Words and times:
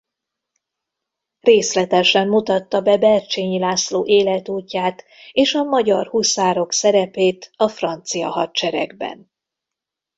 Részletesen 1.39 2.27
mutatta 2.27 2.81
be 2.81 2.97
Bercsényi 2.97 3.59
László 3.59 4.05
életútját 4.05 5.03
és 5.31 5.53
a 5.53 5.63
magyar 5.63 6.07
huszárok 6.07 6.71
szerepét 6.73 7.53
a 7.55 7.67
francia 7.67 8.29
hadseregben. 8.29 9.31